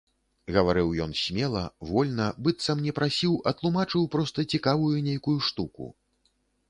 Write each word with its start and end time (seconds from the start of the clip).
Гаварыў 0.53 0.87
ён 1.03 1.11
смела, 1.23 1.61
вольна, 1.89 2.25
быццам 2.47 2.81
не 2.85 2.95
прасіў, 3.01 3.33
а 3.51 3.53
тлумачыў 3.59 4.09
проста 4.17 4.47
цікавую 4.57 4.97
нейкую 5.09 5.39
штуку. 5.51 5.83